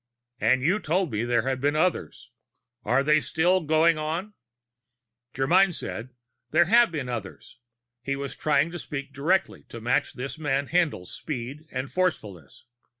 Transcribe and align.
"And 0.39 0.63
you 0.63 0.79
told 0.79 1.11
me 1.11 1.23
there 1.25 1.43
had 1.47 1.61
been 1.61 1.75
others. 1.75 2.31
Are 2.83 3.03
they 3.03 3.21
still 3.21 3.61
going 3.61 3.99
on?" 3.99 4.33
Germyn 5.35 5.75
said: 5.75 6.09
"There 6.49 6.65
have 6.65 6.91
been 6.91 7.07
others." 7.07 7.59
He 8.01 8.15
was 8.15 8.35
trying 8.35 8.71
to 8.71 8.79
speak 8.79 9.13
directly, 9.13 9.61
to 9.69 9.79
match 9.79 10.13
this 10.13 10.39
man 10.39 10.69
Haendl's 10.69 11.11
speed 11.13 11.67
and 11.71 11.91
forcefulness. 11.91 12.65